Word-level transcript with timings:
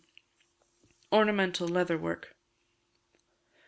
Ornamental 1.11 1.67
Leather 1.67 1.95
Work. 1.95 2.35